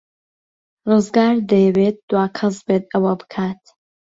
ڕزگار 0.89 1.35
دەیەوێت 1.49 1.97
دوا 2.09 2.25
کەس 2.37 2.55
بێت 2.67 2.83
ئەوە 2.93 3.13
بکات. 3.21 3.61